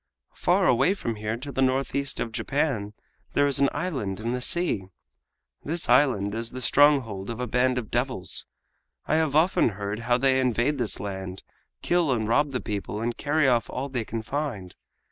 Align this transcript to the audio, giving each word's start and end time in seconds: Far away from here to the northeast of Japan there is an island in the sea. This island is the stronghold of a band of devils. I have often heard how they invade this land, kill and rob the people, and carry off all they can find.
Far 0.33 0.65
away 0.65 0.95
from 0.95 1.17
here 1.17 1.37
to 1.37 1.51
the 1.51 1.61
northeast 1.61 2.19
of 2.19 2.31
Japan 2.31 2.93
there 3.33 3.45
is 3.45 3.59
an 3.59 3.69
island 3.71 4.19
in 4.19 4.31
the 4.31 4.41
sea. 4.41 4.85
This 5.63 5.87
island 5.87 6.33
is 6.33 6.49
the 6.49 6.59
stronghold 6.59 7.29
of 7.29 7.39
a 7.39 7.45
band 7.45 7.77
of 7.77 7.91
devils. 7.91 8.47
I 9.05 9.17
have 9.17 9.35
often 9.35 9.69
heard 9.77 9.99
how 9.99 10.17
they 10.17 10.39
invade 10.39 10.79
this 10.79 10.99
land, 10.99 11.43
kill 11.83 12.11
and 12.11 12.27
rob 12.27 12.49
the 12.51 12.59
people, 12.59 12.99
and 12.99 13.15
carry 13.15 13.47
off 13.47 13.69
all 13.69 13.89
they 13.89 14.03
can 14.03 14.23
find. 14.23 14.73